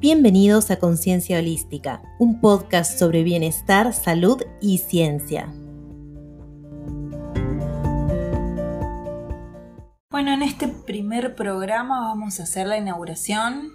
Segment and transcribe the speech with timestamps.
[0.00, 5.52] Bienvenidos a Conciencia Holística, un podcast sobre bienestar, salud y ciencia.
[10.10, 13.72] Bueno, en este primer programa vamos a hacer la inauguración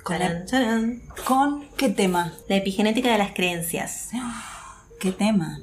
[1.28, 2.34] con, ¿qué tema?
[2.50, 4.10] La epigenética de las creencias.
[5.00, 5.60] ¿Qué tema?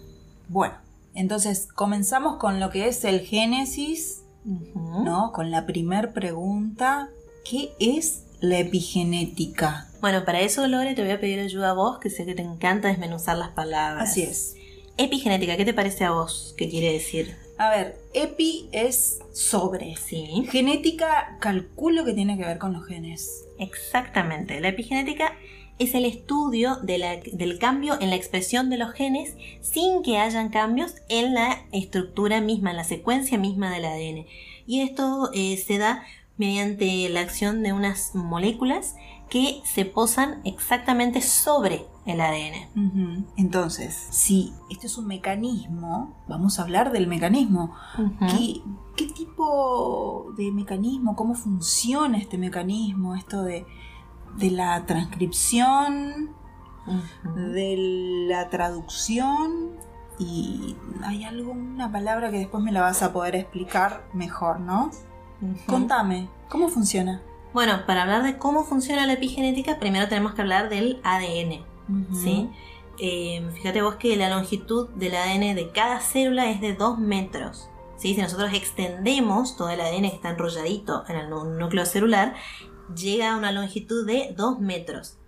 [0.48, 0.74] Bueno,
[1.12, 4.22] entonces comenzamos con lo que es el génesis.
[4.44, 5.32] ¿no?
[5.32, 7.08] Con la primer pregunta,
[7.44, 9.88] ¿qué es la epigenética?
[10.02, 12.42] Bueno, para eso, Lore, te voy a pedir ayuda a vos, que sé que te
[12.42, 14.10] encanta desmenuzar las palabras.
[14.10, 14.56] Así es.
[14.98, 16.54] Epigenética, ¿qué te parece a vos?
[16.58, 17.34] ¿Qué quiere decir?
[17.56, 19.94] A ver, epi es sobre.
[19.96, 23.44] Sí, Genética, calculo que tiene que ver con los genes.
[23.58, 24.60] exactamente.
[24.60, 25.32] La epigenética
[25.78, 30.18] es el estudio de la- del cambio en la expresión de los genes sin que
[30.18, 34.26] hayan cambios en la estructura misma, en la secuencia misma del ADN.
[34.66, 36.02] Y esto eh, se da
[36.36, 38.96] mediante la acción de unas moléculas
[39.28, 43.24] que se posan exactamente sobre el ADN.
[43.36, 47.74] Entonces, si este es un mecanismo, vamos a hablar del mecanismo.
[48.28, 48.60] ¿Qué,
[48.96, 51.16] qué tipo de mecanismo?
[51.16, 53.14] ¿Cómo funciona este mecanismo?
[53.14, 53.64] Esto de,
[54.36, 56.30] de la transcripción,
[57.36, 59.70] de la traducción
[60.18, 64.90] y hay alguna palabra que después me la vas a poder explicar mejor, ¿no?
[65.66, 67.22] Contame, ¿cómo funciona?
[67.52, 71.64] Bueno, para hablar de cómo funciona la epigenética, primero tenemos que hablar del ADN.
[72.14, 72.48] ¿sí?
[72.98, 77.68] Eh, fíjate vos que la longitud del ADN de cada célula es de 2 metros.
[77.98, 78.14] ¿sí?
[78.14, 82.34] Si nosotros extendemos todo el ADN que está enrolladito en el nú- núcleo celular,
[82.96, 85.18] llega a una longitud de 2 metros.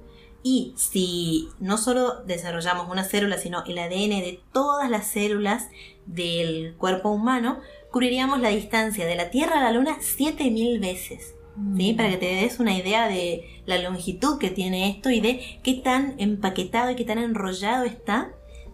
[0.42, 5.68] Y si no solo desarrollamos una célula, sino el ADN de todas las células
[6.06, 7.58] del cuerpo humano,
[7.95, 11.37] cubriríamos la distancia de la Tierra a la Luna 7000 veces.
[11.77, 11.92] ¿sí?
[11.92, 11.97] Mm.
[11.97, 15.75] Para que te des una idea de la longitud que tiene esto y de qué
[15.75, 18.33] tan empaquetado y qué tan enrollado está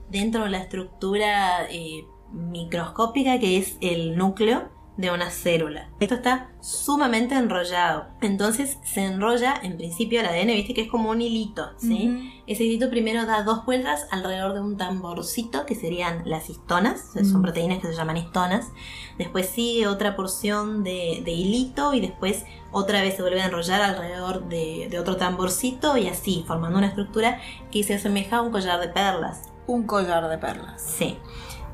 [0.09, 5.89] dentro de la estructura eh, microscópica que es el núcleo de una célula.
[5.99, 8.07] Esto está sumamente enrollado.
[8.21, 12.43] Entonces se enrolla en principio el ADN, viste que es como un hilito, ¿sí?
[12.47, 17.39] Ese hilito primero da dos vueltas alrededor de un tamborcito, que serían las histonas, son
[17.41, 17.43] Mm.
[17.43, 18.69] proteínas que se llaman histonas.
[19.17, 23.81] Después sigue otra porción de, de hilito y después otra vez se vuelve a enrollar
[23.81, 27.41] alrededor de, de otro tamborcito y así, formando una estructura
[27.73, 29.45] que se asemeja a un collar de perlas.
[29.67, 30.83] Un collar de perlas.
[30.83, 31.17] Sí.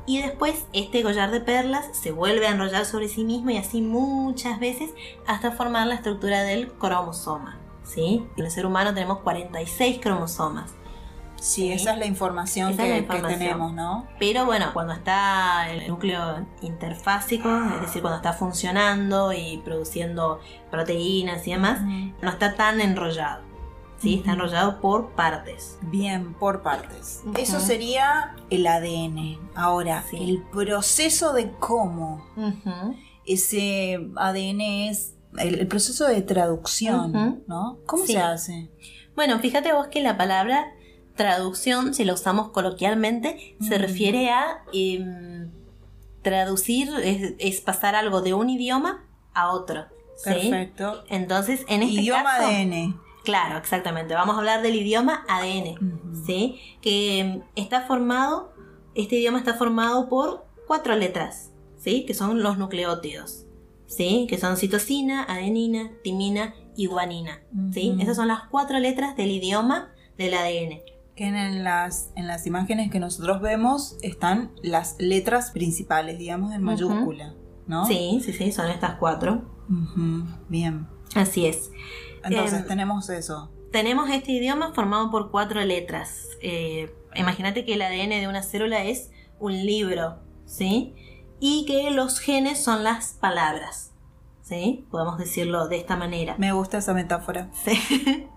[0.07, 3.81] Y después este collar de perlas se vuelve a enrollar sobre sí mismo y así
[3.81, 4.91] muchas veces
[5.27, 7.59] hasta formar la estructura del cromosoma.
[7.83, 8.25] ¿Sí?
[8.37, 10.71] En el ser humano tenemos 46 cromosomas.
[11.35, 11.71] Sí, Sí.
[11.73, 13.39] esa es la información, que, es la que información.
[13.39, 14.07] tenemos, ¿no?
[14.17, 20.39] Pero bueno, cuando está el núcleo interfásico, es decir, cuando está funcionando y produciendo
[20.71, 21.81] proteínas y demás,
[22.21, 23.43] no está tan enrollado.
[23.99, 24.15] ¿Sí?
[24.15, 25.77] Está enrollado por partes.
[25.83, 27.23] Bien, por partes.
[27.37, 29.39] Eso sería el ADN.
[29.55, 30.17] Ahora, Sí.
[30.21, 32.23] el proceso de cómo
[33.25, 37.43] ese ADN es el, el proceso de traducción.
[37.47, 37.79] ¿no?
[37.85, 38.13] ¿Cómo Sí.
[38.13, 38.69] se hace?
[39.15, 40.65] Bueno, fíjate vos que la palabra
[41.15, 45.49] traducción, si la usamos coloquialmente, se refiere a em,
[46.21, 49.85] traducir, es, es pasar algo de un idioma a otro.
[50.17, 50.29] ¿sí?
[50.29, 51.03] Perfecto.
[51.09, 52.99] Entonces, en este Idioma caso, ADN.
[53.27, 54.13] Claro, exactamente.
[54.13, 56.25] Vamos a hablar del idioma ADN, Ujú.
[56.25, 56.61] ¿sí?
[56.81, 58.53] Que em, está formado,
[58.95, 62.05] este idioma está formado por cuatro letras, ¿sí?
[62.05, 63.45] Que son los nucleótidos,
[63.85, 64.27] ¿sí?
[64.29, 67.41] Que son citosina, adenina, timina y guanina,
[67.73, 67.91] ¿sí?
[67.91, 68.01] Ujú.
[68.01, 70.79] Esas son las cuatro letras del idioma del ADN.
[71.17, 76.63] Que en las, en las imágenes que nosotros vemos están las letras principales, digamos, en
[76.63, 77.85] mayúscula, ¿no?
[77.87, 79.41] Sí, sí, sí, son estas cuatro.
[80.47, 80.87] Bien.
[81.13, 81.71] Así es.
[82.27, 83.51] Entonces Em, tenemos eso.
[83.71, 86.27] Tenemos este idioma formado por cuatro letras.
[86.41, 90.93] Eh, Imagínate que el ADN de una célula es un libro, ¿sí?
[91.39, 93.91] Y que los genes son las palabras,
[94.43, 94.85] ¿sí?
[94.91, 96.35] Podemos decirlo de esta manera.
[96.37, 97.49] Me gusta esa metáfora.
[97.65, 98.27] Sí.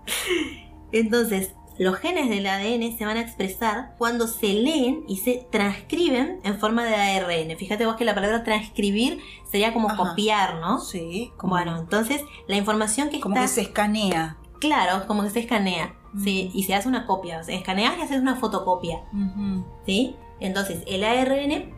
[0.91, 6.39] Entonces, los genes del ADN se van a expresar cuando se leen y se transcriben
[6.43, 7.57] en forma de ARN.
[7.57, 9.19] Fíjate vos que la palabra transcribir
[9.49, 9.97] sería como Ajá.
[9.97, 10.79] copiar, ¿no?
[10.79, 13.47] Sí, como, Bueno, entonces la información que como está...
[13.47, 14.37] que se escanea.
[14.59, 16.49] Claro, como que se escanea, ¿sí?
[16.49, 16.59] Ujú.
[16.59, 17.39] Y se hace una copia.
[17.39, 19.01] O sea, escaneas y haces una fotocopia.
[19.87, 20.15] ¿sí?
[20.39, 21.73] Entonces, el ARN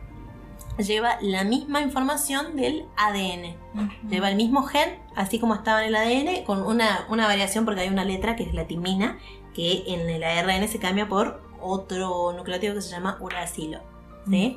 [0.76, 3.56] lleva la misma información del ADN.
[4.10, 7.80] Lleva el mismo gen, así como estaba en el ADN, con una, una variación porque
[7.80, 9.18] hay una letra que es la timina,
[9.54, 13.80] que en el ARN se cambia por otro nucleótido que se llama uracilo.
[14.28, 14.56] ¿sí?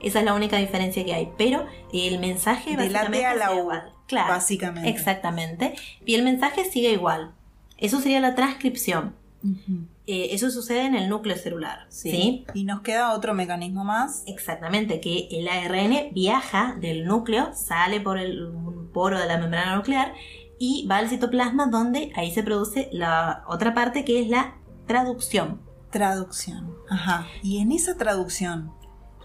[0.00, 1.32] Esa es la única diferencia que hay.
[1.36, 3.92] Pero el mensaje De la T básicamente a la sigue U, igual.
[4.06, 4.88] Claro, Básicamente.
[4.90, 5.74] exactamente.
[6.04, 7.32] Y el mensaje sigue igual.
[7.78, 9.14] Eso sería la transcripción.
[10.06, 11.86] Eh, eso sucede en el núcleo celular.
[11.88, 12.44] Sí.
[12.54, 14.22] Y nos queda otro mecanismo más.
[14.26, 18.48] Exactamente, que el ARN viaja del núcleo, sale por el
[18.92, 20.14] poro de la membrana nuclear
[20.58, 24.56] y va al citoplasma donde ahí se produce la otra parte que es la
[24.86, 25.60] traducción.
[25.90, 26.74] Traducción.
[26.88, 27.26] Ajá.
[27.42, 28.72] Y en esa traducción,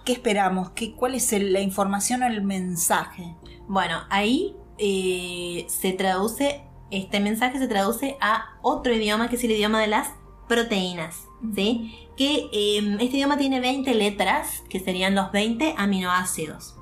[0.06, 0.72] ¿qué esperamos?
[0.72, 3.36] ¿Qué, ¿Cuál es la información o el mensaje?
[3.68, 9.52] Bueno, ahí eh, se traduce, este mensaje se traduce a otro idioma que es el
[9.52, 10.12] idioma de las
[10.48, 12.08] proteínas, ¿sí?
[12.18, 16.76] Que em, este idioma tiene 20 letras, que serían los 20 aminoácidos.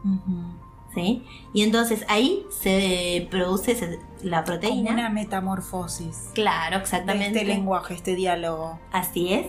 [0.98, 1.24] ¿Sí?
[1.54, 4.94] Y entonces ahí se produce la proteína.
[4.94, 6.32] una metamorfosis.
[6.34, 7.40] Claro, exactamente.
[7.40, 8.80] este lenguaje, este diálogo.
[8.92, 9.48] Así es.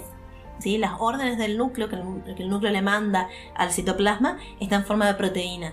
[0.59, 0.77] ¿Sí?
[0.77, 5.15] Las órdenes del núcleo que el, núcleo le manda al citoplasma están en forma de
[5.15, 5.73] proteína.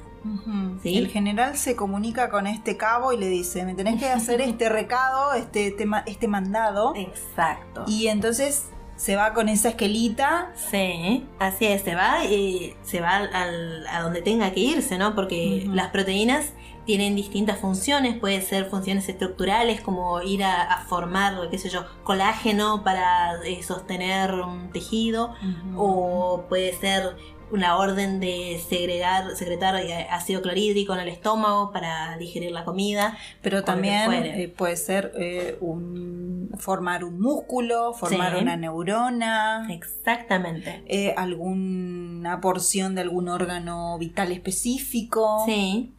[0.83, 4.69] El general se comunica con este cabo y le dice, me tenés que hacer este
[4.69, 6.93] recado, este, este, este mandado.
[6.95, 7.83] Exacto.
[7.87, 10.51] Y entonces se va con esa esquelita.
[10.55, 15.15] Sí, así es, se va y se va al, a donde tenga que irse, ¿no?
[15.15, 16.53] Porque las proteínas
[16.85, 22.83] tienen distintas funciones, puede ser funciones estructurales como ir a, formar, qué sé yo, colágeno
[22.83, 25.33] para eh, sostener un tejido,
[25.75, 27.15] o puede ser
[27.51, 33.17] una orden de segregar, secretar eh, ácido clorhídrico en el estómago para digerir la comida.
[33.41, 39.67] Pero también eh, puede ser eh, un, formar un músculo, formar una neurona.
[39.69, 41.13] Exactamente.
[41.17, 45.43] alguna porción de algún órgano vital específico.
[45.45, 45.94] Sí.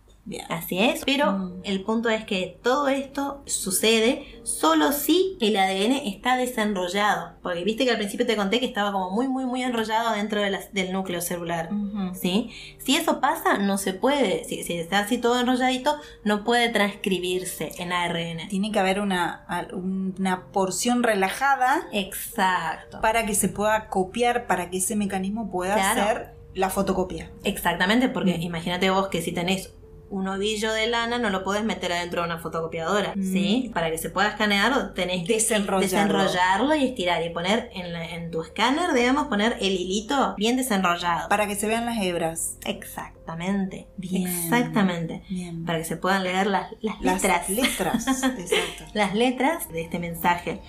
[0.49, 1.61] Así es, pero mm.
[1.65, 7.35] el punto es que todo esto sucede solo si el ADN está desenrollado.
[7.43, 10.41] Porque viste que al principio te conté que estaba como muy, muy, muy enrollado dentro
[10.41, 11.71] del núcleo celular.
[12.15, 12.51] ¿sí?
[12.79, 14.45] Si eso pasa, no se puede.
[14.45, 18.49] Si, está así todo enrolladito, no puede transcribirse en ARN.
[18.49, 21.87] Tiene que haber una, una porción relajada.
[21.93, 23.01] Exacto.
[23.01, 27.31] Para que se pueda copiar, para que ese mecanismo pueda hacer la fotocopia.
[27.45, 28.43] Exactamente, porque mm.
[28.43, 29.76] imagínate vos que si tenés
[30.11, 33.33] un ovillo de lana no lo puedes meter adentro de una fotocopiadora, mm.
[33.33, 33.71] ¿sí?
[33.75, 38.93] Para que se pueda escanear tenés que desenrollarlo, y estirar y poner en, tu escáner,
[38.93, 41.29] digamos, poner el hilito bien desenrollado.
[41.29, 42.59] Para que se vean las hebras.
[42.65, 43.89] Exactamente.
[43.97, 44.27] Bien.
[44.27, 45.23] Exactamente.
[45.65, 47.49] Para que se puedan leer las, las letras.
[47.49, 48.85] Las letras, exacto.
[48.95, 50.61] las letras de este mensaje.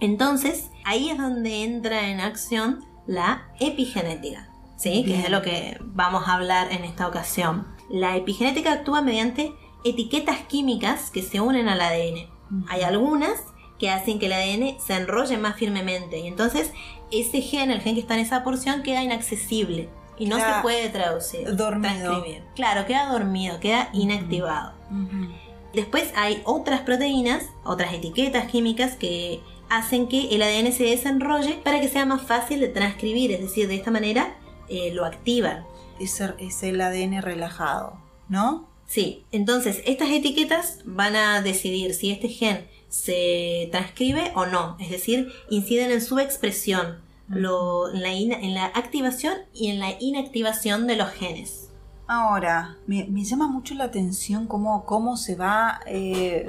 [0.00, 4.50] Entonces, ahí es donde entra en acción la epigenética.
[4.80, 5.04] ¿sí?
[5.04, 7.66] Que es de lo que vamos a hablar en esta ocasión.
[7.90, 9.52] La epigenética actúa mediante
[9.84, 12.28] etiquetas químicas que se unen al ADN.
[12.68, 13.42] Hay algunas
[13.78, 16.72] que hacen que el ADN se enrolle más firmemente y entonces
[17.10, 19.88] ese gen, el gen que está en esa porción, queda inaccesible
[20.18, 21.56] y no se puede traducir.
[21.56, 22.44] Dormido.
[22.54, 24.74] Claro, queda dormido, queda inactivado.
[25.72, 31.80] Después hay otras proteínas, otras etiquetas químicas que hacen que el ADN se desenrolle para
[31.80, 34.36] que sea más fácil de transcribir, es decir, de esta manera
[34.68, 35.64] eh, lo activan
[36.00, 38.68] es, el ADN relajado, ¿no?
[38.86, 44.90] Sí, entonces estas etiquetas van a decidir si este gen se transcribe o no, es
[44.90, 46.98] decir, inciden en su expresión,
[47.30, 51.68] en, la activación y en la inactivación de los genes.
[52.08, 56.44] Ahora, me, llama mucho la atención cómo, cómo se va eh,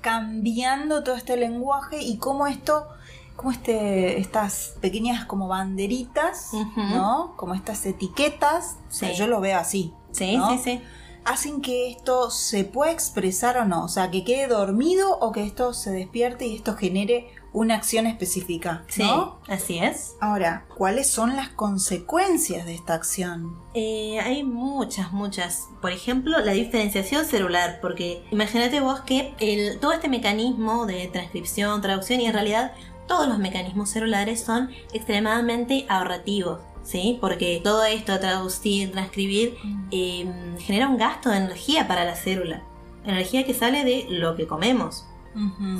[0.00, 2.88] cambiando todo este lenguaje y cómo esto
[3.36, 7.34] como este, estas pequeñas como banderitas, ¿no?
[7.36, 8.76] Como estas etiquetas.
[9.16, 9.92] yo lo veo así.
[10.10, 10.82] Sí, sí, sí.
[11.24, 13.84] Hacen que esto se pueda expresar o no.
[13.84, 18.06] O sea, que quede dormido o que esto se despierte y esto genere una acción
[18.06, 18.84] específica.
[18.98, 19.38] ¿no?
[19.46, 20.14] Sí, así es.
[20.20, 23.56] Ahora, ¿cuáles son las consecuencias de esta acción?
[23.72, 25.66] Eh, hay muchas, muchas.
[25.80, 31.80] Por ejemplo, la diferenciación celular, porque imagínate vos que el, todo este mecanismo de transcripción,
[31.80, 32.72] traducción y en realidad
[33.06, 36.60] todos los mecanismos celulares son extremadamente ahorrativos.
[36.84, 37.18] ¿Sí?
[37.20, 39.56] Porque todo esto, traducir, transcribir,
[39.90, 42.62] em, genera un gasto de energía para la célula.
[43.04, 45.04] Energía que sale de lo que comemos.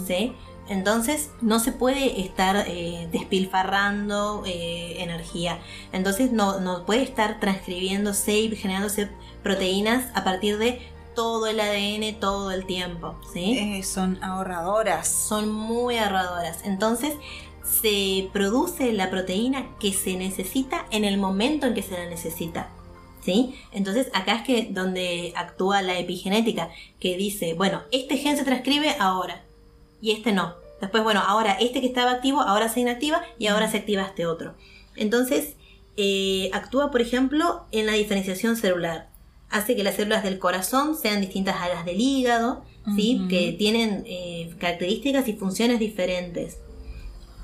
[0.05, 0.33] ¿sí?
[0.69, 5.59] Entonces no se puede estar eh, despilfarrando eh, energía.
[5.93, 9.09] Entonces no, no puede estar transcribiéndose y generándose
[9.43, 10.81] proteínas a partir de
[11.17, 13.59] todo el ADN todo el tiempo, ¿sí?
[13.59, 15.09] Eh, son ahorradoras.
[15.09, 16.61] Son muy ahorradoras.
[16.65, 17.15] Entonces,
[17.65, 22.71] se produce la proteína que se necesita en el momento en que se la necesita.
[23.25, 23.57] ¿Sí?
[23.73, 26.71] Entonces acá es que donde actúa la epigenética,
[27.01, 29.43] que dice, bueno, este gen se transcribe ahora
[30.01, 30.55] y este no.
[30.81, 34.27] Después, bueno, ahora este que estaba activo, ahora se inactiva y ahora se activa este
[34.27, 34.55] otro.
[34.95, 35.57] Entonces,
[35.97, 39.09] eh, actúa, por ejemplo, en la diferenciación celular
[39.51, 42.65] hace que las células del corazón sean distintas a las del hígado,
[42.97, 43.27] ¿sí?
[43.29, 46.59] que tienen eh, características y funciones diferentes.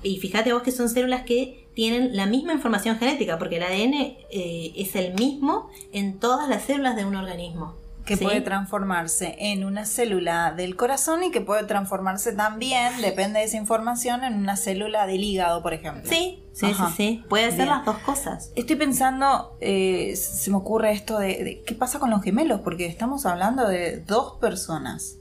[0.02, 3.94] y fíjate vos que son células que tienen la misma información genética, porque el ADN
[3.94, 7.81] eh, es el mismo en todas las células de un organismo.
[8.04, 8.25] Que ¿sí?
[8.25, 13.56] puede transformarse en una célula del corazón y que puede transformarse también, depende de esa
[13.56, 16.02] información, en una célula del hígado, por ejemplo.
[16.11, 16.88] Sí, sí, Ajá.
[16.88, 17.25] sí, sí.
[17.28, 17.68] Puede ser Bien.
[17.68, 18.50] las dos cosas.
[18.56, 22.87] Estoy pensando, eh, se me ocurre esto de, de qué pasa con los gemelos, porque
[22.87, 25.16] estamos hablando de dos personas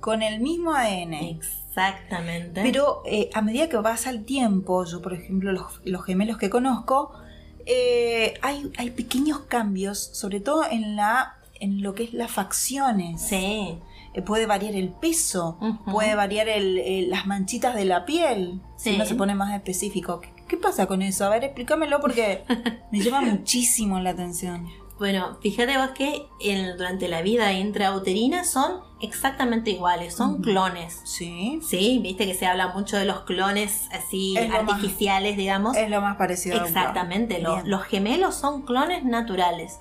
[0.00, 1.14] con el mismo ADN.
[1.14, 2.62] Exactamente.
[2.62, 6.50] Pero eh, a medida que pasa el tiempo, yo por ejemplo los, los gemelos que
[6.50, 7.12] conozco,
[7.66, 13.20] eh, hay, hay pequeños cambios, sobre todo en la en lo que es las facciones.
[13.22, 13.78] sí.
[14.14, 15.56] Eh, puede variar el peso,
[15.90, 18.94] puede variar el- el- las manchitas de la piel, si Sí.
[18.96, 20.20] uno se pone más específico.
[20.20, 21.24] ¿Qué, qué pasa con eso?
[21.24, 22.44] A ver, explícamelo porque
[22.92, 24.68] me llama muchísimo la atención.
[24.98, 26.26] Bueno, fíjate vos que
[26.76, 31.00] durante la vida intrauterina son exactamente iguales, son clones.
[31.04, 35.38] Sí, Sí, viste que se habla mucho de los clones así Es lo más- artificiales,
[35.38, 35.74] digamos.
[35.74, 36.76] es lo más parecido a un clon.
[36.78, 39.78] Exactamente, los gemelos son clones naturales.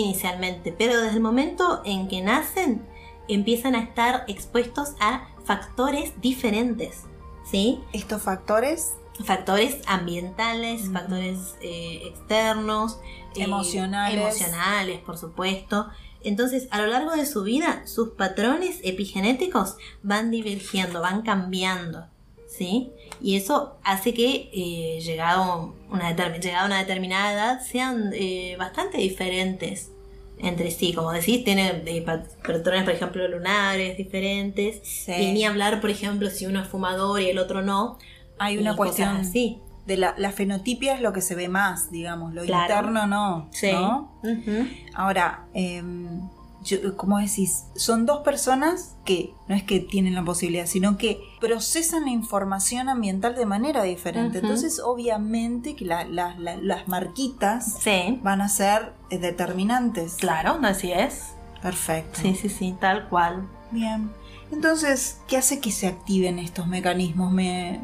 [0.00, 2.86] Inicialmente, pero desde el momento en que nacen
[3.28, 7.04] empiezan a estar expuestos a factores diferentes,
[7.50, 7.80] ¿sí?
[7.92, 12.98] Estos factores Factores ambientales, factores eh, externos,
[13.34, 14.20] eh, Emocionales.
[14.20, 15.88] emocionales, por supuesto.
[16.22, 22.08] Entonces, a lo largo de su vida, sus patrones epigenéticos van divergiendo, van cambiando,
[22.48, 22.90] ¿sí?
[23.20, 28.98] Y eso hace que, eh, llegado, una llegado a una determinada edad, sean eh, bastante
[28.98, 29.90] diferentes
[30.38, 30.92] entre sí.
[30.92, 34.80] Como decís, tienen eh, pa- patrones, por ejemplo, lunares diferentes.
[34.82, 35.12] Sí.
[35.12, 37.98] Y ni hablar, por ejemplo, si uno es fumador y el otro no.
[38.38, 39.60] hay una cuestión así.
[39.86, 42.74] de la, la fenotipia es lo que se ve más, digamos, lo Claro.
[42.74, 43.70] interno no, Sí.
[43.72, 44.12] ¿no?
[44.22, 44.66] Ujú.
[44.94, 46.20] Ahora, em,
[46.66, 47.64] yo- ¿cómo decís?
[47.76, 52.88] Son dos personas que no es que tienen la posibilidad, sino que procesan la información
[52.90, 54.38] ambiental de manera diferente.
[54.40, 60.14] Entonces, obviamente que la- la- la- las marquitas Sí, van a ser eh, determinantes.
[60.16, 61.28] claro, así es.
[61.62, 62.20] Perfecto.
[62.20, 63.48] Sí, sí, sí, tal cual.
[63.70, 64.10] Bien.
[64.52, 67.32] Entonces, ¿qué hace que se activen estos mecanismos?
[67.32, 67.80] Me...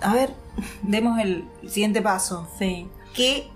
[0.00, 0.32] A ver,
[0.82, 2.46] demos el siguiente paso.
[2.58, 2.88] Sí.
[3.14, 3.50] ¿Qué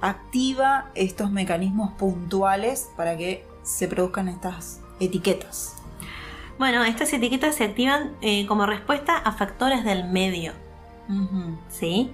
[0.00, 5.74] activa estos mecanismos puntuales para que se produzcan estas etiquetas?
[6.58, 10.52] Bueno, estas etiquetas se activan eh, como respuesta a factores del medio.
[11.68, 12.10] ¿sí?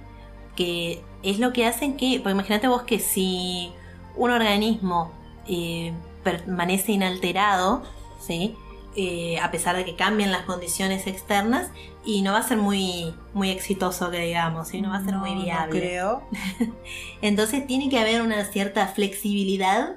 [0.55, 3.71] Que es lo que hacen que, pues imagínate vos que si
[4.15, 5.11] un organismo
[5.47, 7.83] eh, permanece inalterado,
[8.19, 8.55] ¿sí?
[8.95, 11.69] Eh, a pesar de que cambien las condiciones externas,
[12.03, 14.81] y no va a ser muy, muy exitoso, que digamos, ¿sí?
[14.81, 15.79] no va a ser muy No, no viable.
[15.79, 16.23] creo.
[17.21, 19.95] Entonces tiene que haber una cierta flexibilidad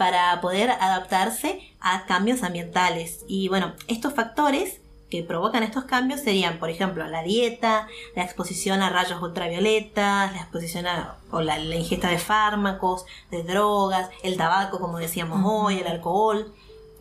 [0.00, 3.22] para poder adaptarse a cambios ambientales.
[3.28, 4.80] Y bueno, estos factores
[5.10, 10.40] que provocan estos cambios serían, por ejemplo, la dieta, la exposición a rayos ultravioletas, la
[10.40, 15.80] exposición a, o la, la ingesta de fármacos, de drogas, el tabaco, como decíamos hoy,
[15.80, 16.50] el alcohol.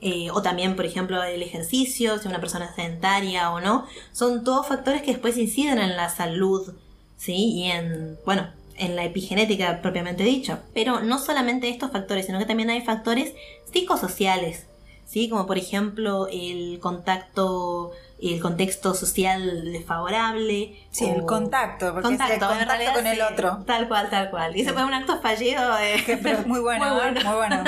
[0.01, 4.43] eh, o también, por ejemplo, el ejercicio, si una persona es sedentaria o no, son
[4.43, 6.73] todos factores que después inciden en la salud,
[7.17, 7.33] ¿sí?
[7.53, 8.47] Y en, bueno,
[8.79, 10.59] en la epigenética propiamente dicho.
[10.73, 13.33] Pero no solamente estos factores, sino que también hay factores
[13.71, 14.65] psicosociales,
[15.05, 15.29] ¿sí?
[15.29, 20.75] Como por ejemplo el contacto, el contexto social desfavorable.
[20.91, 23.63] Sí, o- el contacto, porque Contacto, es el contacto realidad con el sí, otro.
[23.65, 24.57] Tal cual, tal cual.
[24.57, 25.77] Y ese fue un acto fallido.
[25.79, 26.03] eh.
[26.05, 27.19] Que- pero muy bueno, Muy bueno.
[27.19, 27.23] ¿eh?
[27.25, 27.63] muy bueno.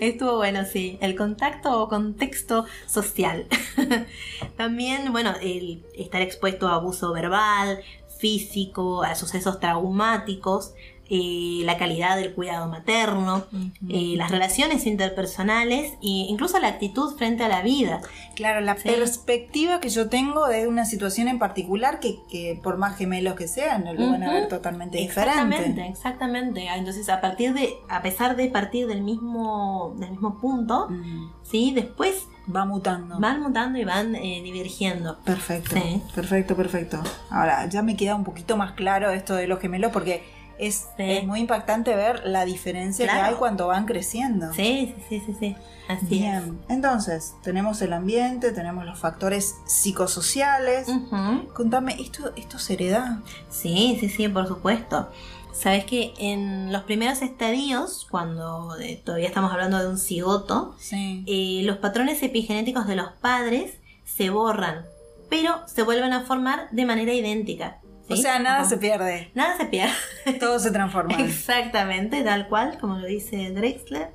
[0.00, 0.98] Estuvo bueno, sí.
[1.02, 3.46] El contacto o contexto social.
[4.56, 7.80] También, bueno, el estar expuesto a abuso verbal,
[8.18, 10.74] físico, a sucesos traumáticos,
[11.10, 13.44] eh, la calidad del cuidado materno,
[13.88, 18.00] eh, las relaciones interpersonales e incluso la actitud frente a la vida.
[18.34, 18.88] Claro, la Sí.
[18.88, 23.48] perspectiva que yo tengo de una situación en particular que, que por más gemelos que
[23.48, 25.86] sean, lo van a ver totalmente Exactamente, diferente.
[25.90, 26.68] exactamente.
[26.68, 31.30] Ah, Entonces, a partir de, a pesar de partir del mismo, del mismo punto, Mm,
[31.42, 33.18] sí, después Va mutando.
[33.20, 35.18] van mutando y van eh, divergiendo.
[35.24, 36.02] Perfecto, Sí.
[36.14, 37.02] perfecto, perfecto.
[37.30, 40.22] Ahora, ya me queda un poquito más claro esto de los gemelos porque
[40.58, 41.02] es, Sí.
[41.04, 43.20] es muy impactante ver la diferencia Claro.
[43.20, 44.52] que hay cuando van creciendo.
[44.52, 45.56] Sí, sí, sí, sí, sí.
[45.88, 50.86] Así Bien, entonces tenemos el ambiente, tenemos los factores psicosociales.
[50.88, 50.94] es.
[50.94, 51.48] Ujú.
[51.54, 53.22] Contame, ¿esto, ¿esto se hereda?
[53.50, 55.08] Sí, sí, sí, por supuesto.
[55.52, 61.24] Sabes que en los primeros estadios, cuando eh, todavía estamos hablando de un cigoto, Sí.
[61.26, 64.84] eh, los patrones epigenéticos de los padres se borran,
[65.28, 67.78] pero se vuelven a formar de manera idéntica.
[68.08, 68.14] ¿Sí?
[68.14, 68.68] O sea, nada Ajá.
[68.68, 69.92] se pierde, Nada se pierde.
[70.40, 71.14] todo se transforma.
[71.18, 74.08] Exactamente, tal cual, como lo dice Drexler.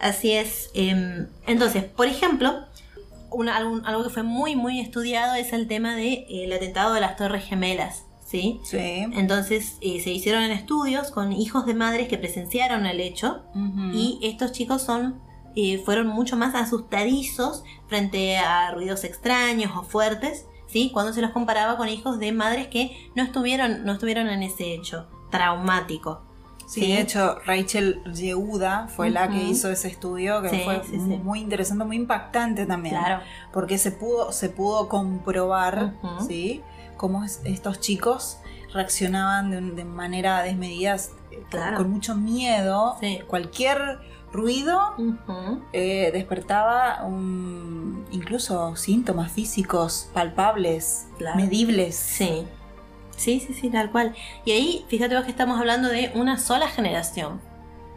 [0.00, 0.70] Así es.
[0.74, 2.64] em, entonces, por ejemplo,
[3.30, 7.16] una- algo que fue muy, muy estudiado es el tema del el atentado de las
[7.16, 8.60] Torres Gemelas, ¿sí?
[8.64, 8.78] Sí.
[8.78, 13.42] Entonces eh, se hicieron estudios con hijos de madres que presenciaron el hecho
[13.92, 15.20] y estos chicos son
[15.58, 20.44] eh, fueron mucho más asustadizos frente a ruidos extraños o fuertes,
[20.76, 20.90] ¿sí?
[20.92, 24.74] Cuando se los comparaba con hijos de madres que no estuvieron no estuvieron en ese
[24.74, 26.20] hecho traumático.
[26.66, 26.92] Sí, Sí.
[26.92, 31.40] de hecho, Rachel Yehuda fue la que hizo ese estudio que Sí, fue sí, muy
[31.40, 32.96] interesante, muy impactante también.
[32.96, 33.22] Claro.
[33.52, 35.94] Porque se pudo, se pudo comprobar.
[36.26, 36.62] ¿sí?
[36.96, 38.38] Cómo es- estos chicos
[38.72, 41.76] reaccionaban de, manera desmedida, eh, con- Claro.
[41.78, 42.96] con mucho miedo.
[43.00, 43.20] Sí.
[43.28, 43.98] Cualquier
[44.32, 44.94] ruido
[45.72, 51.36] eh, despertaba un- incluso síntomas físicos palpables, Claro.
[51.36, 51.96] medibles.
[51.96, 52.46] Sí.
[53.16, 54.14] Sí, sí, sí, tal cual.
[54.44, 57.40] Y ahí, fíjate vos que estamos hablando de una sola generación.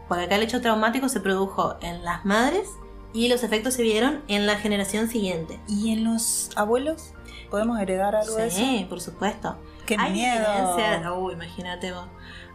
[0.08, 2.68] Porque acá el hecho traumático se produjo en las madres
[3.12, 5.60] y los efectos se vieron en la generación siguiente.
[5.68, 7.12] ¿Y en los abuelos?
[7.50, 8.56] ¿Podemos heredar algo de eso?
[8.56, 9.56] Sí, por supuesto.
[9.86, 11.16] ¡Qué Hay miedo!
[11.18, 12.06] uy, imagínate vos.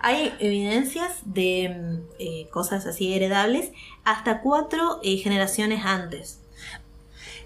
[0.06, 3.72] Hay evidencias de mm, eh, cosas así heredables
[4.04, 6.42] hasta cuatro eh, generaciones antes.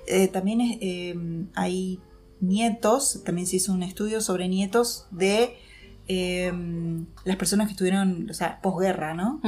[0.08, 2.00] Eh, también hay
[2.42, 5.58] nietos, también se hizo un estudio sobre nietos de
[7.24, 9.40] las personas que estuvieron, o sea, posguerra, ¿no?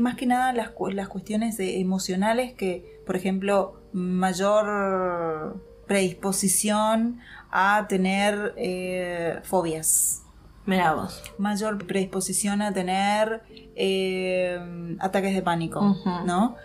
[0.00, 7.20] Más que nada las, las cuestiones emocionales que, por ejemplo, mayor predisposición
[7.50, 10.22] a tener eh, fobias,
[10.66, 11.22] Mirá vos.
[11.38, 13.42] mayor predisposición a tener
[13.76, 14.58] eh,
[15.00, 15.96] ataques de pánico.
[16.24, 16.56] ¿no?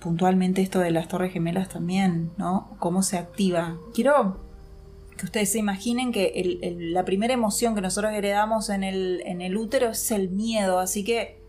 [0.00, 2.76] Puntualmente esto de las torres gemelas también, ¿no?
[2.78, 3.76] Cómo se activa.
[3.94, 4.38] Quiero
[5.16, 9.22] que ustedes se imaginen que el- el- la primera emoción que nosotros heredamos en el,
[9.24, 11.40] en el útero es el miedo, así que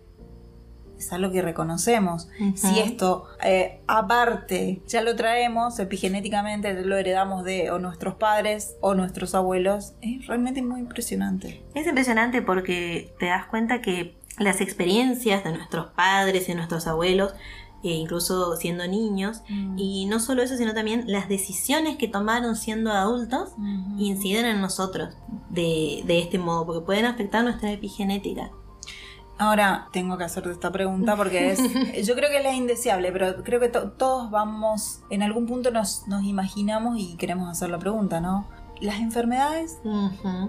[0.98, 2.28] es algo que reconocemos.
[2.40, 2.58] Ujú.
[2.58, 8.94] Si esto, eh, aparte, ya lo traemos epigenéticamente, lo heredamos de o nuestros padres o
[8.96, 11.64] nuestros abuelos, es realmente muy impresionante.
[11.74, 16.88] Es impresionante porque te das cuenta que las experiencias de nuestros padres y de nuestros
[16.88, 17.34] abuelos,
[17.84, 19.78] e incluso siendo niños, Mm.
[19.78, 23.52] y no solo eso, sino también las decisiones que tomaron siendo adultos,
[23.98, 25.14] inciden en nosotros
[25.50, 28.50] de, de este modo, porque pueden afectar nuestra epigenética.
[29.38, 31.60] Ahora tengo que hacerte esta pregunta porque es,
[32.08, 35.72] yo creo que es la indeseable, pero creo que to- todos vamos, en algún punto
[35.72, 38.48] nos, nos imaginamos y queremos hacer la pregunta, ¿no?
[38.80, 39.78] ¿Las enfermedades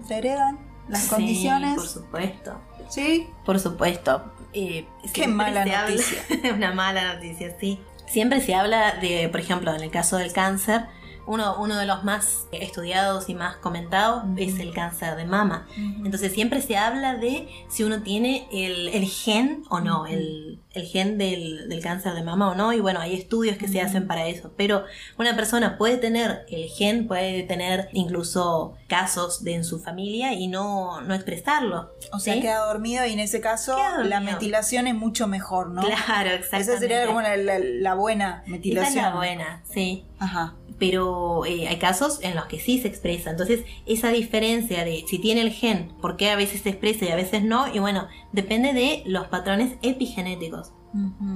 [0.07, 0.59] se heredan?
[0.89, 1.75] ¿Las Sí, condiciones?
[1.75, 2.61] Por supuesto.
[2.89, 3.27] Sí.
[3.45, 4.33] Por supuesto.
[4.53, 6.19] Eh, Qué mala habla- noticia.
[6.55, 7.81] Una mala noticia, sí.
[8.07, 10.87] Siempre se habla de, por ejemplo, en el caso del cáncer,
[11.27, 15.67] uno, uno de los más estudiados y más comentados es el cáncer de mama.
[16.05, 20.87] Entonces siempre se habla de si uno tiene el, el gen o no, el, el
[20.87, 24.07] gen del, del cáncer de mama o no, y bueno, hay estudios que se hacen
[24.07, 24.85] para eso, pero
[25.19, 30.49] una persona puede tener el gen, puede tener incluso casos de en su familia y
[30.49, 31.91] no, no expresarlo.
[32.13, 32.41] o sea, ¿sí?
[32.41, 35.83] queda dormido y en ese caso la metilación es mucho mejor, ¿no?
[35.83, 36.31] Claro.
[36.53, 38.99] Esa sería como la, la- la buena Esa metilación.
[38.99, 40.05] es la buena, sí.
[40.19, 40.55] Ajá.
[40.79, 43.31] Pero eh, hay casos en los que sí se expresa.
[43.31, 47.09] Entonces, esa diferencia de si tiene el gen, por qué a veces se expresa y
[47.09, 50.66] a veces no, y bueno, depende de los patrones epigenéticos,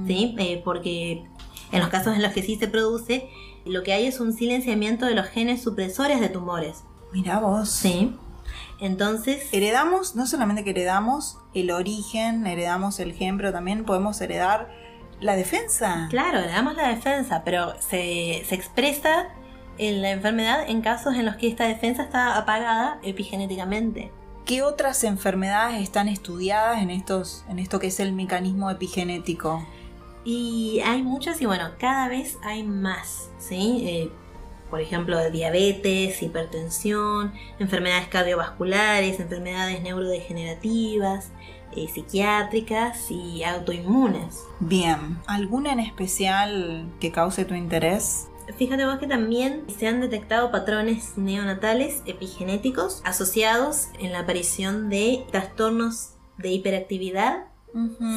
[0.07, 0.35] ¿sí?
[0.37, 1.23] Eh, porque
[1.71, 3.29] en los casos en los que sí se produce,
[3.65, 7.69] lo que hay es un silenciamiento de los genes supresores de tumores, Mirá vos.
[7.69, 8.15] ¿sí?
[8.79, 14.71] Entonces, Heredamos, no solamente que heredamos el origen, heredamos el gen, pero también podemos heredar
[15.19, 16.07] la defensa.
[16.09, 19.27] claro, le damos la defensa, pero se, se expresa
[19.77, 24.11] en la enfermedad en casos en los que esta defensa está apagada epigenéticamente.
[24.51, 29.65] ¿Qué otras enfermedades están estudiadas en estos, en esto que es el mecanismo epigenético?
[30.25, 33.81] Y hay muchas y bueno, cada vez hay más, ¿sí?
[33.85, 34.11] Eh,
[34.69, 41.31] por ejemplo, diabetes, hipertensión, enfermedades cardiovasculares, enfermedades neurodegenerativas,
[41.73, 44.37] eh, psiquiátricas y autoinmunes.
[44.59, 48.27] Bien, ¿alguna en especial que cause tu interés?
[48.57, 55.25] Fíjate vos que también se han detectado patrones neonatales epigenéticos asociados en la aparición de
[55.31, 57.45] trastornos de hiperactividad.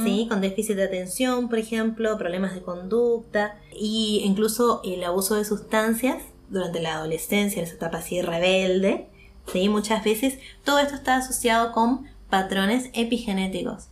[0.05, 0.27] ¿sí?
[0.29, 6.23] Con déficit de atención, por ejemplo, problemas de conducta e incluso el abuso de sustancias
[6.49, 9.09] durante la adolescencia, en esa etapa así rebelde,
[9.53, 9.68] ¿sí?
[9.68, 13.88] Muchas veces todo esto está asociado con patrones epigenéticos.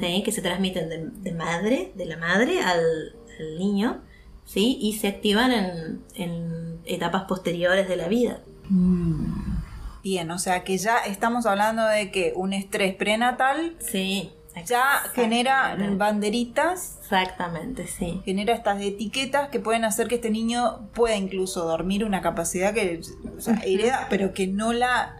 [0.00, 0.22] ¿sí?
[0.24, 4.00] Que se transmiten de, de madre, de la madre al, al niño,
[4.50, 4.78] ¿sí?
[4.80, 8.40] Y se activan en, en etapas posteriores de la vida.
[8.68, 9.58] Mm.
[10.02, 14.32] Bien, o sea que ya estamos hablando de que un estrés prenatal Sí,
[14.66, 18.20] ya genera banderitas, Exactamente, sí.
[18.24, 23.00] genera estas etiquetas que pueden hacer que este niño pueda incluso dormir una capacidad que
[23.36, 25.16] o sea, hereda, pero que no la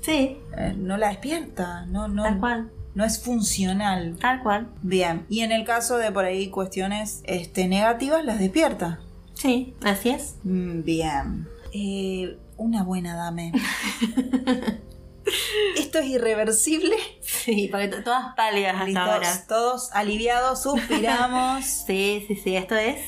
[0.00, 4.16] Sí, eh, no la despierta, no, no, tal cual, no es funcional.
[4.20, 4.68] tal cual.
[4.82, 9.00] Bien, y en el caso de por ahí cuestiones este, negativas, las despierta.
[9.34, 10.36] Sí, así es.
[10.44, 11.48] Mm, Bien.
[11.72, 13.52] Eh, una buena dame.
[15.78, 16.96] ¿Esto es irreversible?
[17.20, 19.44] Sí, porque todas pálidas hasta ahora.
[19.48, 21.64] todos aliviados, suspiramos.
[21.86, 23.00] Sí, sí, sí, esto es,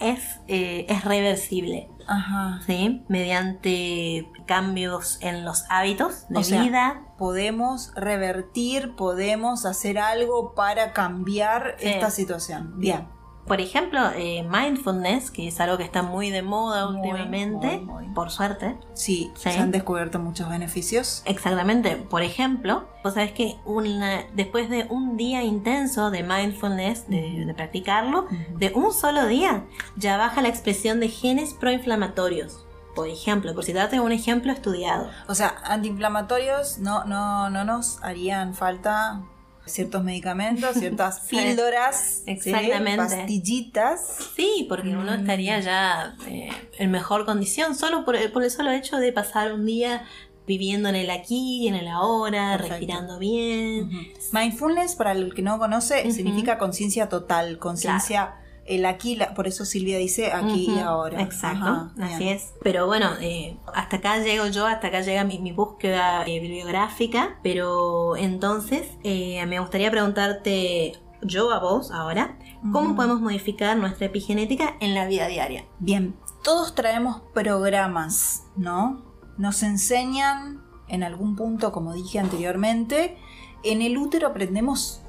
[0.00, 1.88] es, eh, es reversible.
[2.06, 2.60] Ajá.
[2.66, 3.04] ¿sí?
[3.08, 7.02] Mediante cambios en los hábitos de O sea, vida.
[7.18, 11.88] Podemos revertir, podemos hacer algo para cambiar Sí.
[11.88, 12.78] esta situación.
[12.78, 13.08] Bien.
[13.46, 18.04] Por ejemplo, eh, mindfulness, que es algo que está muy de moda Muy, últimamente, muy,
[18.06, 18.14] muy.
[18.14, 18.76] por suerte.
[18.92, 19.50] Sí, Sí.
[19.50, 21.22] se han descubierto muchos beneficios.
[21.26, 27.44] Exactamente, por ejemplo, vos sabés que una- después de un día intenso de mindfulness, de,
[27.46, 29.64] de practicarlo, de un solo día,
[29.96, 32.64] ya baja la expresión de genes proinflamatorios.
[32.96, 35.10] Por ejemplo, por de un ejemplo estudiado.
[35.28, 39.20] O sea, antiinflamatorios no, no, no nos harían falta
[39.66, 42.30] ciertos medicamentos, ciertas píldoras, ¿sí?
[42.30, 42.96] Exactamente.
[42.96, 44.00] pastillitas.
[44.36, 45.20] Sí, porque uno Mm.
[45.20, 46.48] estaría ya eh,
[46.78, 50.04] en mejor condición solo por el, por el solo hecho de pasar un día
[50.46, 52.70] viviendo en el aquí y en el ahora, Perfecto.
[52.74, 53.90] respirando bien.
[54.32, 59.64] Mindfulness, para el que no conoce, significa conciencia total, conciencia, el aquí, la- por eso
[59.64, 61.22] Silvia dice aquí y ahora.
[61.22, 62.36] Exacto, Ajá, así bien.
[62.36, 62.52] es.
[62.62, 67.38] Pero bueno, eh, hasta acá llego yo, hasta acá llega mi, mi búsqueda eh, bibliográfica.
[67.42, 72.38] Pero entonces eh, me gustaría preguntarte yo a vos ahora,
[72.72, 75.64] ¿cómo podemos modificar nuestra epigenética en la vida diaria?
[75.78, 79.02] Bien, todos traemos programas, ¿no?
[79.38, 83.16] Nos enseñan en algún punto, como dije anteriormente,
[83.64, 85.02] en el útero aprendemos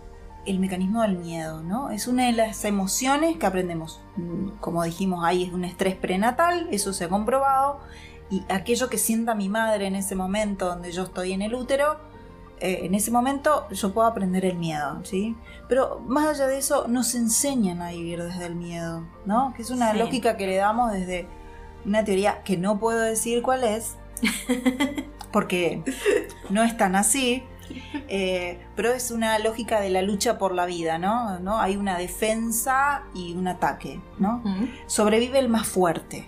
[0.47, 1.89] el mecanismo del miedo, ¿no?
[1.91, 3.99] Es una de las emociones que aprendemos.
[4.60, 7.79] Como dijimos, ahí es un estrés prenatal, eso se ha comprobado,
[8.29, 11.97] y aquello que sienta mi madre en ese momento donde yo estoy en el útero,
[12.60, 15.36] eh, en ese momento yo puedo aprender el miedo, ¿sí?
[15.69, 19.53] Pero más allá de eso, nos enseñan a vivir desde el miedo, ¿no?
[19.55, 19.97] Que es una Sí.
[19.99, 21.27] lógica que le damos desde
[21.86, 23.95] una teoría que no puedo decir cuál es,
[25.31, 25.83] porque
[26.49, 27.43] no es tan así,
[28.08, 31.39] eh, pero es una lógica de la lucha por la vida, ¿no?
[31.39, 31.60] ¿no?
[31.60, 34.43] Hay una defensa y un ataque, ¿no?
[34.88, 36.27] Sobrevive el más fuerte.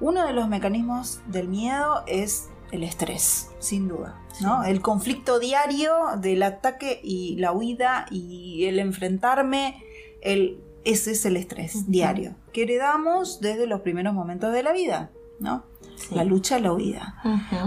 [0.00, 4.20] Uno de los mecanismos del miedo es el estrés, sin duda.
[4.40, 4.64] ¿no?
[4.64, 9.82] El conflicto diario del ataque y la huida y el enfrentarme,
[10.20, 15.10] el, ese es el estrés diario que heredamos desde los primeros momentos de la vida.
[15.40, 15.64] ¿no?
[15.98, 16.14] Sí.
[16.14, 17.16] La lucha, la huida.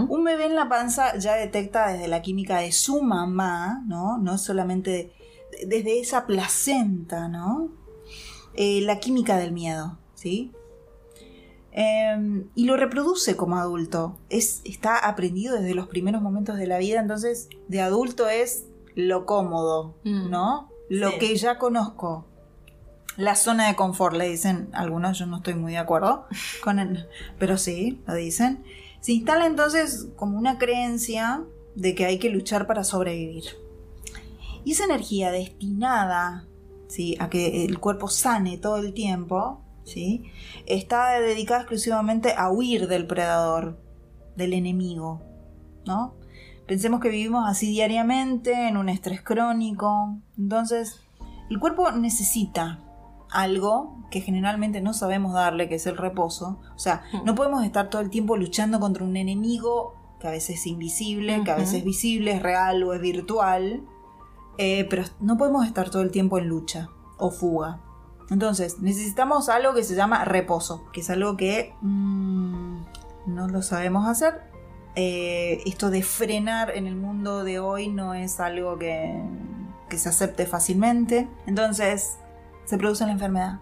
[0.08, 4.18] Un bebé en la panza ya detecta desde la química de su mamá, ¿no?
[4.18, 5.12] No solamente
[5.66, 7.68] desde esa placenta, ¿no?
[8.54, 10.50] Eh, la química del miedo, ¿sí?
[11.72, 14.18] Eh, y lo reproduce como adulto.
[14.28, 19.24] Es, está aprendido desde los primeros momentos de la vida, entonces de adulto es lo
[19.24, 20.30] cómodo, Mm.
[20.30, 20.70] ¿no?
[20.88, 21.18] Lo Sí.
[21.18, 22.26] que ya conozco.
[23.16, 26.26] La zona de confort, le dicen algunos, yo no estoy muy de acuerdo
[26.62, 27.06] con el,
[27.38, 28.64] pero sí, lo dicen.
[29.00, 31.42] Se instala entonces como una creencia
[31.74, 33.44] de que hay que luchar para sobrevivir.
[34.64, 36.46] Y esa energía destinada
[36.88, 37.16] ¿sí?
[37.18, 40.30] a que el cuerpo sane todo el tiempo, ¿sí?
[40.66, 43.80] está dedicada exclusivamente a huir del predador,
[44.36, 45.20] del enemigo.
[45.84, 46.14] ¿no?
[46.66, 50.16] Pensemos que vivimos así diariamente, en un estrés crónico.
[50.38, 51.00] Entonces,
[51.50, 52.80] el cuerpo necesita
[53.32, 56.60] algo que generalmente no sabemos darle, que es el reposo.
[56.74, 60.60] O sea, no podemos estar todo el tiempo luchando contra un enemigo que a veces
[60.60, 63.82] es invisible, que a veces es visible, es real o es virtual.
[64.58, 67.80] Eh, pero no podemos estar todo el tiempo en lucha o fuga.
[68.30, 72.76] Entonces, necesitamos algo que se llama reposo, que es algo que mm,
[73.26, 74.42] no lo sabemos hacer.
[74.94, 79.22] Eh, esto de frenar en el mundo de hoy no es algo que,
[79.88, 81.28] que se acepte fácilmente.
[81.46, 82.18] Entonces,
[82.72, 83.60] se produce la enfermedad.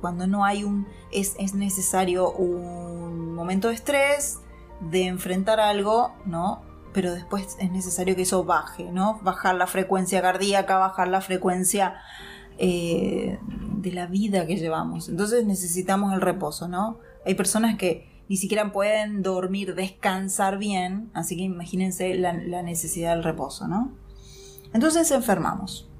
[0.00, 0.86] Cuando no hay un.
[1.10, 4.38] Es, es necesario un momento de estrés,
[4.78, 6.62] de enfrentar algo, ¿no?
[6.92, 9.18] Pero después es necesario que eso baje, ¿no?
[9.24, 11.96] Bajar la frecuencia cardíaca, bajar la frecuencia
[12.58, 15.08] eh, de la vida que llevamos.
[15.08, 17.00] Entonces necesitamos el reposo, ¿no?
[17.26, 23.16] Hay personas que ni siquiera pueden dormir, descansar bien, así que imagínense la, la necesidad
[23.16, 23.96] del reposo, ¿no?
[24.72, 25.90] Entonces enfermamos.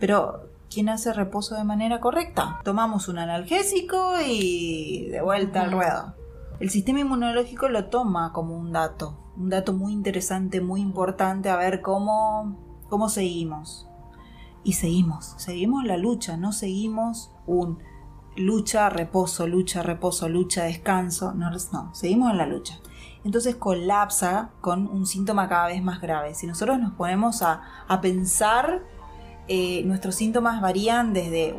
[0.00, 2.60] Pero, ¿quién hace reposo de manera correcta?
[2.64, 6.14] Tomamos un analgésico y de vuelta al ruedo.
[6.60, 11.56] El sistema inmunológico lo toma como un dato, un dato muy interesante, muy importante, a
[11.56, 13.86] ver cómo, cómo seguimos.
[14.62, 17.78] y seguimos, seguimos la lucha, no seguimos un
[18.36, 22.78] lucha, reposo, lucha, reposo, lucha, descanso, no, no, seguimos en la lucha.
[23.24, 26.34] Entonces colapsa con un síntoma cada vez más grave.
[26.34, 27.60] Si nosotros nos ponemos a,
[28.00, 28.82] pensar,
[29.52, 31.56] eh, nuestros síntomas varían desde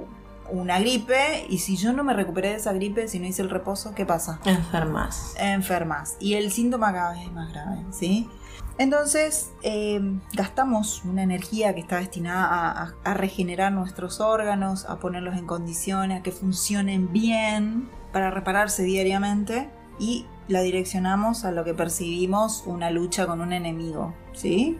[0.49, 3.49] una gripe y si yo no me recuperé de esa gripe, si no hice el
[3.49, 4.39] reposo, ¿qué pasa?
[4.45, 5.35] Enfermas.
[5.37, 6.15] Enfermas.
[6.21, 8.29] Y el síntoma cada vez es más grave, ¿sí?
[8.77, 15.45] Entonces em, gastamos una energía que está destinada a, regenerar nuestros órganos, a ponerlos en
[15.45, 22.63] condiciones, a que funcionen bien para repararse diariamente y la direccionamos a lo que percibimos
[22.65, 24.77] una lucha con un enemigo, ¿sí?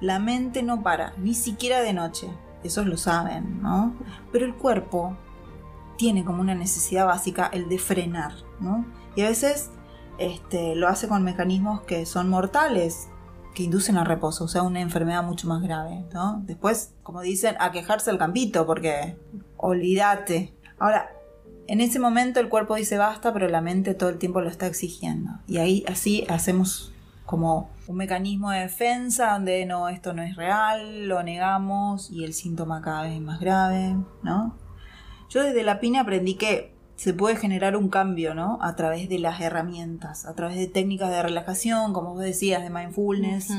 [0.00, 2.28] La mente no para, ni siquiera de noche,
[2.62, 3.94] esos lo saben, ¿no?
[4.32, 5.16] Pero el cuerpo
[5.96, 8.86] tiene como una necesidad básica el de frenar, ¿no?
[9.16, 9.70] Y a veces
[10.18, 13.08] este, lo hace con mecanismos que son mortales,
[13.54, 16.42] que inducen al reposo, o sea, una enfermedad mucho más grave, ¿no?
[16.46, 19.18] Después, como dicen, a quejarse el campito, porque
[19.56, 20.54] olvídate.
[20.78, 21.10] Ahora,
[21.66, 24.66] en ese momento el cuerpo dice basta, pero la mente todo el tiempo lo está
[24.66, 25.30] exigiendo.
[25.46, 26.92] Y ahí así hacemos
[27.30, 32.34] como un mecanismo de defensa donde no, esto no es real, lo negamos y el
[32.34, 34.58] síntoma cada vez es más grave, ¿no?
[35.28, 38.58] Yo desde la pina aprendí que se puede generar un cambio, ¿no?
[38.60, 42.70] A través de las herramientas, a través de técnicas de relajación, como vos decías, de
[42.70, 43.52] mindfulness.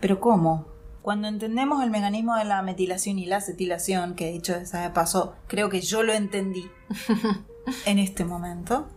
[0.00, 0.66] Pero ¿cómo?
[1.00, 5.34] Cuando entendemos el mecanismo de la metilación y la acetilación, que de hecho esa paso,
[5.46, 6.66] creo que yo lo entendí
[7.86, 8.90] en este momento,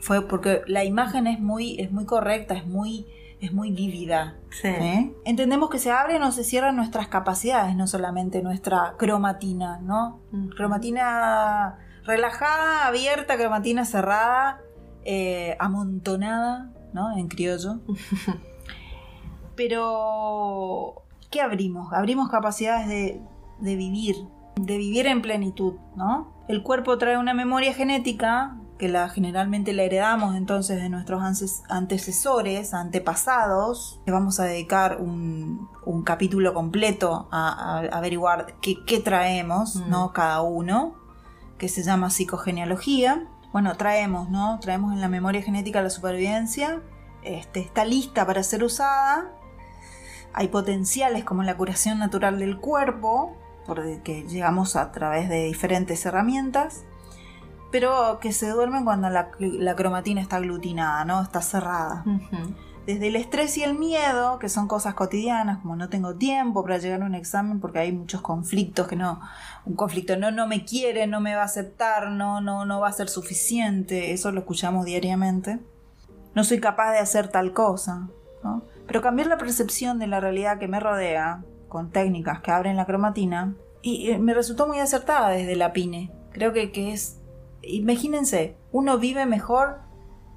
[0.00, 3.06] fue porque la imagen es muy, es muy correcta, es muy,
[3.40, 4.36] es muy vívida.
[4.64, 5.12] ¿eh?
[5.24, 10.20] Entendemos que se abren o se cierran nuestras capacidades, no solamente nuestra cromatina, ¿no?
[10.56, 14.60] Cromatina relajada, abierta, cromatina cerrada,
[15.04, 17.16] eh, amontonada, ¿no?
[17.16, 17.80] En criollo.
[19.56, 21.92] Pero, ¿qué abrimos?
[21.92, 23.20] Abrimos capacidades de,
[23.60, 24.16] de vivir,
[24.56, 26.32] de vivir en plenitud, ¿no?
[26.48, 31.22] El cuerpo trae una memoria genética que la generalmente la heredamos entonces de nuestros
[31.68, 34.00] antecesores, antepasados.
[34.06, 40.06] Le vamos a dedicar un, un capítulo completo a, averiguar qué, traemos, ¿no?
[40.06, 40.12] Mm.
[40.12, 40.94] Cada uno
[41.58, 43.26] que se llama psicogenealogía.
[43.52, 44.60] Bueno, traemos, ¿no?
[44.60, 46.80] Traemos en la memoria genética la supervivencia.
[47.22, 49.32] Este, está lista para ser usada.
[50.32, 53.36] Hay potenciales como la curación natural del cuerpo,
[53.66, 56.84] porque llegamos a través de diferentes herramientas,
[57.70, 59.30] pero que se duermen cuando la,
[59.76, 61.22] cromatina está aglutinada, ¿no?
[61.22, 62.04] Está cerrada
[62.88, 66.78] desde el estrés y el miedo, que son cosas cotidianas, como no tengo tiempo para
[66.78, 69.20] llegar a un examen porque hay muchos conflictos que no,
[69.66, 72.88] un conflicto no, no me quiere, no me va a aceptar, no, no, no va
[72.88, 75.58] a ser suficiente, eso lo escuchamos diariamente.
[76.34, 78.08] No soy capaz de hacer tal cosa,
[78.42, 78.62] ¿no?
[78.86, 82.86] Pero cambiar la percepción de la realidad que me rodea con técnicas que abren la
[82.86, 86.10] cromatina y me resultó muy acertada desde la PINE.
[86.32, 87.17] Creo que, que es,
[87.68, 89.80] imagínense, uno vive mejor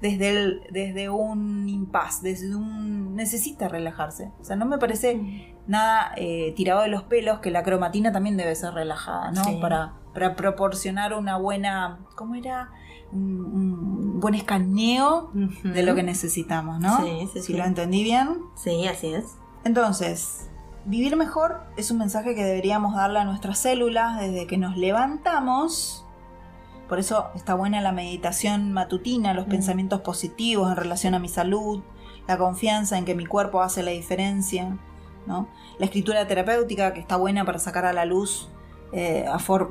[0.02, 3.14] desde, el, desde un impas, desde un...
[3.14, 4.32] necesita relajarse.
[4.40, 8.36] O sea, no me parece nada eh, tirado de los pelos que la cromatina también
[8.36, 9.60] debe ser relajada, ¿no?
[9.60, 12.00] Para, para proporcionar una buena...
[12.16, 12.70] ¿Cómo era?
[13.12, 17.04] Un, buen escaneo de lo que necesitamos, ¿no?
[17.04, 18.40] Sí, sí, si lo entendí bien.
[18.56, 19.36] Sí, así es.
[19.64, 20.48] Entonces,
[20.84, 26.06] vivir mejor es un mensaje que deberíamos darle a nuestras células desde que nos levantamos
[26.92, 29.50] por eso está buena la meditación matutina, los mm.
[29.50, 31.82] pensamientos positivos en relación a mi salud,
[32.28, 34.76] la confianza en que mi cuerpo hace la diferencia,
[35.26, 35.48] ¿no?
[35.78, 38.50] La escritura terapéutica que está buena para sacar a la luz
[38.92, 39.24] eh,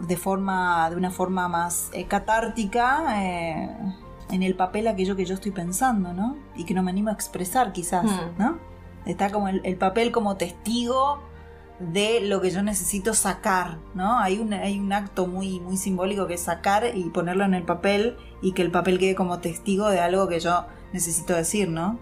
[0.08, 3.70] de, forma, de una forma más eh, catártica eh,
[4.32, 6.38] en el papel aquello que yo estoy pensando, ¿no?
[6.56, 8.40] Y que no me animo a expresar quizás, mm.
[8.40, 8.58] ¿no?
[9.06, 11.22] Está como el papel como testigo
[11.82, 14.20] de lo que yo necesito sacar, ¿no?
[14.20, 17.64] Hay un, hay un acto muy, muy simbólico que es sacar y ponerlo en el
[17.64, 22.00] papel y que el papel quede como testigo de algo que yo necesito decir, ¿no?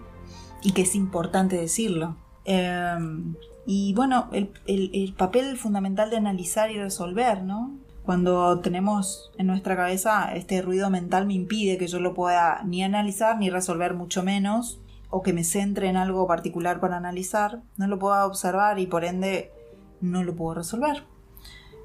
[0.62, 2.16] Y que es importante decirlo.
[2.44, 3.34] Em,
[3.66, 7.78] y bueno, el, el, papel fundamental de analizar y resolver, ¿no?
[8.04, 12.82] Cuando tenemos en nuestra cabeza este ruido mental me impide que yo lo pueda ni
[12.82, 17.86] analizar ni resolver mucho menos, o que me centre en algo particular para analizar, no
[17.88, 19.52] lo puedo observar y por ende
[20.00, 21.04] no lo puedo resolver.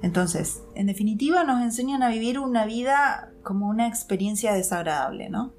[0.02, 5.52] Entonces, en definitiva, nos enseñan a vivir una vida como una experiencia desagradable, ¿no?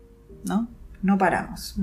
[0.44, 0.68] ¿No?
[1.02, 1.76] No paramos.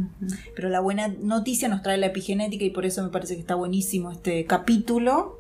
[0.55, 3.55] Pero la buena noticia nos trae la epigenética y por eso me parece que está
[3.55, 5.39] buenísimo este capítulo,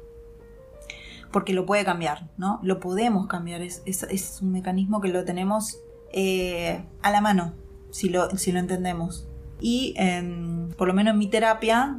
[1.32, 2.60] porque lo puede cambiar, ¿no?
[2.62, 5.78] Lo podemos cambiar, es, es, un mecanismo que lo tenemos
[6.12, 7.54] eh, a la mano,
[7.90, 9.26] si lo, si lo entendemos.
[9.66, 9.94] Y
[10.76, 11.98] por lo menos en mi terapia,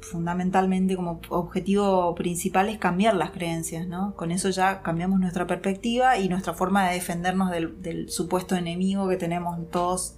[0.00, 4.16] fundamentalmente como objetivo principal es cambiar las creencias, ¿no?
[4.16, 9.16] Con eso ya cambiamos nuestra perspectiva y nuestra forma de defendernos del, supuesto enemigo que
[9.16, 10.16] tenemos todos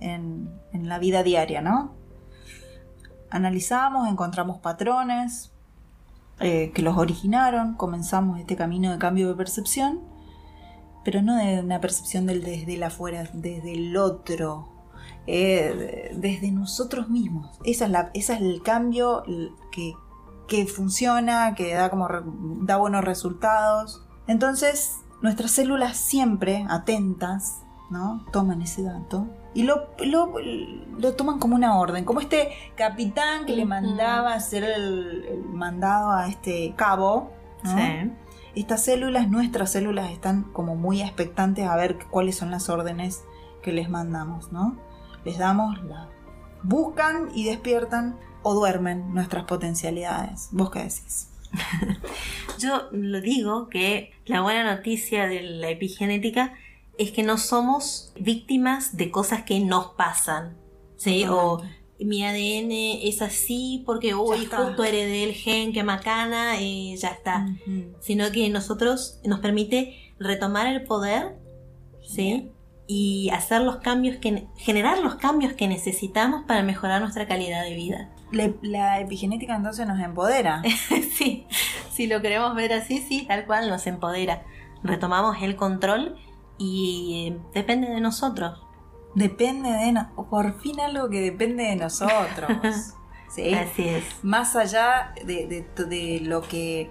[0.00, 1.94] en, en la vida diaria, ¿no?
[3.30, 5.52] Analizamos, encontramos patrones,
[6.40, 10.00] eh, que los originaron, comenzamos este camino de cambio de percepción,
[11.04, 14.77] pero no de una percepción del desde el afuera, desde el otro,
[15.30, 17.58] eh, desde nosotros mismos.
[17.64, 19.24] Esa es, la, ese es el cambio
[19.70, 19.92] que,
[20.46, 22.08] que funciona, que da, como,
[22.62, 24.06] da buenos resultados.
[24.26, 27.60] Entonces, nuestras células siempre atentas,
[27.90, 28.24] ¿no?
[28.32, 33.64] Toman ese dato y lo, lo, toman como una orden, como este capitán que le
[33.64, 37.32] mandaba hacer el, mandado a este cabo.
[38.54, 43.24] Estas células, nuestras células, están como muy expectantes a ver cuáles son las órdenes
[43.62, 44.76] que les mandamos, ¿no?
[45.24, 46.08] Les damos, la,
[46.62, 50.48] buscan y despiertan o duermen nuestras potencialidades.
[50.52, 51.30] ¿Vos qué decís?
[52.58, 56.54] Yo lo digo que la buena noticia de la epigenética
[56.98, 60.56] es que no somos víctimas de cosas que nos pasan,
[60.96, 61.24] ¿sí?
[61.28, 61.62] O
[62.00, 62.70] mi ADN
[63.02, 67.46] es así porque hoy justo heredé el gen que macana y ya está.
[68.00, 71.38] Sino que nosotros nos permite retomar el poder,
[72.02, 72.50] ¿sí?
[72.90, 77.74] Y hacer los cambios que generar los cambios que necesitamos para mejorar nuestra calidad de
[77.74, 78.08] vida.
[78.62, 80.62] la epigenética entonces nos empodera.
[81.12, 81.46] sí,
[81.90, 84.42] si lo queremos ver así, sí, tal cual nos empodera.
[84.82, 86.16] Retomamos el control
[86.56, 88.60] y eh, depende de nosotros.
[89.14, 90.26] Depende de nosotros.
[90.28, 92.50] Por fin algo que depende de nosotros.
[93.28, 93.54] ¿sí?
[93.54, 94.04] Así es.
[94.22, 96.90] Más allá de, de, lo que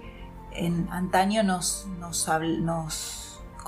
[0.52, 2.28] en antaño nos, nos,
[2.60, 3.17] nos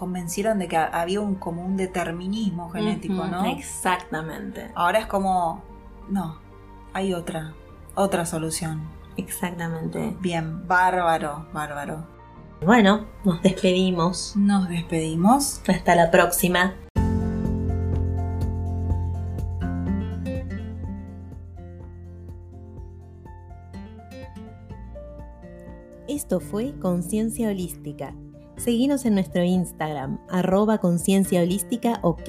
[0.00, 3.44] convencieron de que había un, como un determinismo genético, ¿no?
[3.44, 4.70] Exactamente.
[4.74, 5.62] Ahora es como,
[6.08, 6.38] no,
[6.94, 7.52] hay otra,
[7.94, 8.80] otra solución.
[9.18, 10.16] Exactamente.
[10.20, 12.06] Bien, bárbaro, bárbaro.
[12.64, 14.32] Bueno, nos despedimos.
[14.36, 15.60] Nos despedimos.
[15.68, 16.74] Hasta la próxima.
[26.08, 28.14] Esto fue Conciencia Holística.
[28.62, 32.28] Seguimos en nuestro Instagram, arroba conciencia holística ok.